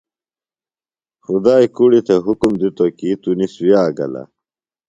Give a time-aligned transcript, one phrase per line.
[1.25, 4.23] خدائی کُڑیۡ تھےۡ حکم دِتوۡ کی تونِس ویہ گلہ۔